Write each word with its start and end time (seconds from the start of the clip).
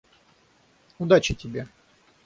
Удачи 0.97 1.35
тебе! 1.35 1.67